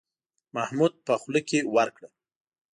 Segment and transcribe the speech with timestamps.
[0.55, 2.09] محمود په خوله کې ورکړه.